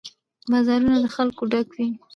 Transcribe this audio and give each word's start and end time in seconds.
بازارونه 0.51 0.97
له 1.03 1.09
خلکو 1.15 1.41
ډک 1.51 1.67
وي. 1.75 1.87